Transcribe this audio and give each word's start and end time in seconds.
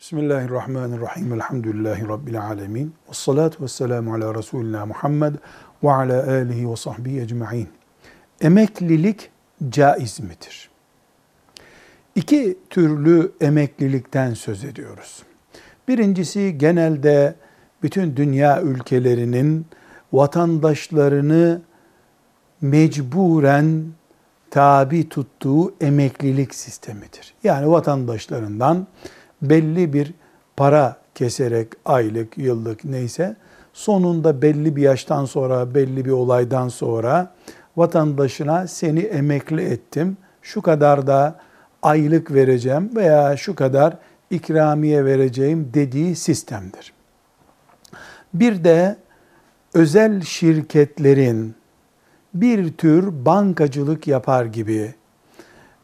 Bismillahirrahmanirrahim. 0.00 1.32
Elhamdülillahi 1.32 2.08
Rabbil 2.08 2.42
alemin. 2.42 2.94
Ve 3.08 3.12
salatu 3.12 3.64
ve 3.64 3.68
selamu 3.68 4.14
ala 4.14 4.34
Resulina 4.34 4.86
Muhammed 4.86 5.34
ve 5.82 5.92
ala 5.92 6.30
alihi 6.32 6.70
ve 6.70 6.76
sahbihi 6.76 7.20
ecma'in. 7.20 7.68
Emeklilik 8.40 9.30
caiz 9.68 10.20
midir? 10.20 10.70
İki 12.14 12.58
türlü 12.70 13.32
emeklilikten 13.40 14.34
söz 14.34 14.64
ediyoruz. 14.64 15.22
Birincisi 15.88 16.58
genelde 16.58 17.34
bütün 17.82 18.16
dünya 18.16 18.62
ülkelerinin 18.62 19.66
vatandaşlarını 20.12 21.60
mecburen 22.60 23.84
tabi 24.50 25.08
tuttuğu 25.08 25.74
emeklilik 25.80 26.54
sistemidir. 26.54 27.34
Yani 27.44 27.70
vatandaşlarından 27.70 28.86
belli 29.42 29.92
bir 29.92 30.14
para 30.56 30.96
keserek 31.14 31.68
aylık, 31.84 32.38
yıllık 32.38 32.84
neyse 32.84 33.36
sonunda 33.72 34.42
belli 34.42 34.76
bir 34.76 34.82
yaştan 34.82 35.24
sonra, 35.24 35.74
belli 35.74 36.04
bir 36.04 36.10
olaydan 36.10 36.68
sonra 36.68 37.34
vatandaşına 37.76 38.66
seni 38.66 39.00
emekli 39.00 39.62
ettim, 39.62 40.16
şu 40.42 40.62
kadar 40.62 41.06
da 41.06 41.38
aylık 41.82 42.34
vereceğim 42.34 42.90
veya 42.96 43.36
şu 43.36 43.54
kadar 43.54 43.98
ikramiye 44.30 45.04
vereceğim 45.04 45.70
dediği 45.74 46.16
sistemdir. 46.16 46.92
Bir 48.34 48.64
de 48.64 48.96
özel 49.74 50.20
şirketlerin 50.20 51.54
bir 52.34 52.72
tür 52.72 53.24
bankacılık 53.26 54.06
yapar 54.06 54.44
gibi 54.44 54.94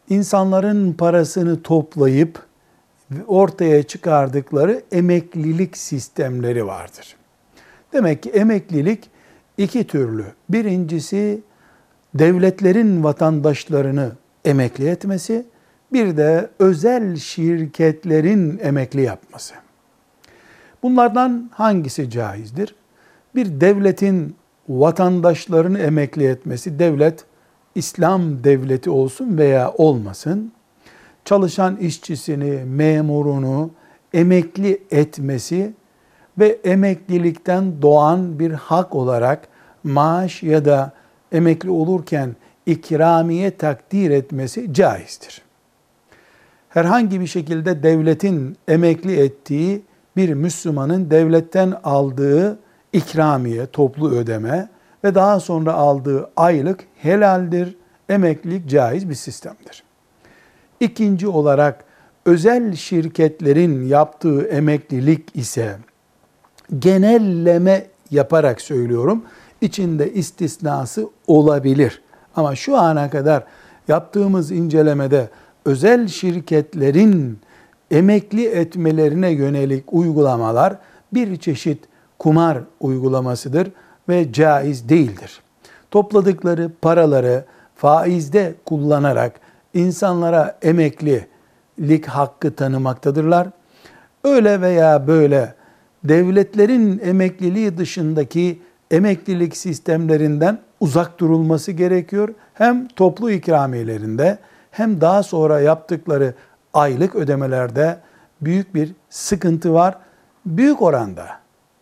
insanların 0.09 0.92
parasını 0.92 1.62
toplayıp 1.62 2.46
ortaya 3.27 3.83
çıkardıkları 3.83 4.83
emeklilik 4.92 5.77
sistemleri 5.77 6.66
vardır. 6.66 7.16
Demek 7.93 8.23
ki 8.23 8.30
emeklilik 8.30 9.10
iki 9.59 9.87
türlü. 9.87 10.24
Birincisi 10.48 11.40
devletlerin 12.15 13.04
vatandaşlarını 13.04 14.13
emekli 14.45 14.88
etmesi, 14.88 15.46
bir 15.93 16.16
de 16.16 16.51
özel 16.59 17.16
şirketlerin 17.16 18.59
emekli 18.63 19.01
yapması. 19.01 19.54
Bunlardan 20.82 21.51
hangisi 21.52 22.10
caizdir? 22.10 22.74
Bir 23.35 23.60
devletin 23.60 24.37
vatandaşlarını 24.68 25.79
emekli 25.79 26.26
etmesi, 26.26 26.79
devlet 26.79 27.24
İslam 27.74 28.45
devleti 28.45 28.91
olsun 28.91 29.38
veya 29.38 29.73
olmasın, 29.73 30.52
çalışan 31.27 31.77
işçisini, 31.77 32.65
memurunu 32.65 33.71
emekli 34.15 34.82
etmesi 34.91 35.73
ve 36.38 36.59
emeklilikten 36.65 37.82
doğan 37.82 38.38
bir 38.38 38.51
hak 38.51 38.95
olarak 38.95 39.49
maaş 39.85 40.43
ya 40.43 40.65
da 40.65 40.93
emekli 41.32 41.71
olurken 41.71 42.37
ikramiye 42.66 43.57
takdir 43.57 44.10
etmesi 44.10 44.74
caizdir. 44.74 45.43
Herhangi 46.69 47.21
bir 47.21 47.27
şekilde 47.27 47.82
devletin 47.82 48.57
emekli 48.69 49.21
ettiği 49.21 49.82
bir 50.16 50.35
Müslümanın 50.35 51.10
devletten 51.10 51.74
aldığı 51.85 52.59
ikramiye, 52.93 53.66
toplu 53.66 54.10
ödeme 54.10 54.69
ve 55.04 55.15
daha 55.15 55.41
sonra 55.41 55.73
aldığı 55.73 56.30
aylık 56.37 56.85
helaldir. 56.97 57.77
Emeklilik 58.09 58.69
caiz 58.69 59.09
bir 59.09 59.15
sistemdir. 59.15 59.85
İkinci 60.80 61.29
olarak 61.29 61.85
özel 62.27 62.74
şirketlerin 62.74 63.87
yaptığı 63.87 64.43
emeklilik 64.43 65.37
ise 65.37 65.77
genelleme 66.78 67.87
yaparak 68.10 68.60
söylüyorum. 68.60 69.25
İçinde 69.60 70.12
istisnası 70.12 71.09
olabilir. 71.27 72.03
Ama 72.36 72.56
şu 72.56 72.76
ana 72.76 73.10
kadar 73.10 73.44
yaptığımız 73.88 74.50
incelemede 74.50 75.28
özel 75.65 76.09
şirketlerin 76.09 77.38
emekli 77.91 78.47
etmelerine 78.47 79.31
yönelik 79.31 79.92
uygulamalar 79.92 80.78
bir 81.15 81.36
çeşit 81.36 81.84
kumar 82.19 82.59
uygulamasıdır 82.81 83.69
ve 84.09 84.32
caiz 84.32 84.88
değildir. 84.88 85.41
Topladıkları 85.91 86.70
paraları 86.82 87.44
faizde 87.76 88.54
kullanarak 88.65 89.41
insanlara 89.76 90.59
emeklilik 90.62 92.06
hakkı 92.06 92.54
tanımaktadırlar. 92.54 93.48
Öyle 94.25 94.60
veya 94.60 95.06
böyle 95.06 95.54
devletlerin 96.04 97.00
emekliliği 97.04 97.78
dışındaki 97.78 98.62
emeklilik 98.91 99.56
sistemlerinden 99.56 100.59
uzak 100.81 101.20
durulması 101.20 101.72
gerekiyor. 101.72 102.28
Hem 102.54 102.88
toplu 102.88 103.31
ikramiyelerinde 103.31 104.38
hem 104.70 105.00
daha 105.00 105.22
sonra 105.22 105.60
yaptıkları 105.60 106.34
aylık 106.75 107.15
ödemelerde 107.15 107.98
büyük 108.41 108.75
bir 108.75 108.92
sıkıntı 109.10 109.75
var. 109.75 109.98
Büyük 110.47 110.82
oranda 110.82 111.26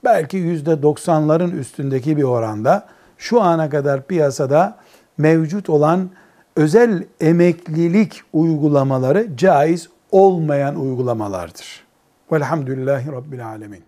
belki 0.04 0.36
yüzde 0.36 0.82
doksanların 0.82 1.50
üstündeki 1.50 2.16
bir 2.16 2.22
oranda 2.22 2.86
şu 3.18 3.42
ana 3.42 3.70
kadar 3.70 4.06
piyasada 4.06 4.76
mevcut 5.18 5.70
olan 5.70 6.10
özel 6.56 7.04
emeklilik 7.20 8.22
uygulamaları 8.32 9.36
caiz 9.36 9.88
olmayan 10.10 10.80
uygulamalardır. 10.80 11.84
Velhamdülillahi 12.32 13.12
Rabbil 13.12 13.46
Alemin. 13.46 13.82